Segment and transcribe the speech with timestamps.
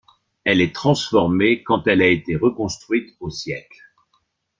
[0.45, 3.77] Elle est transformée quand elle a été reconstruite au siècle.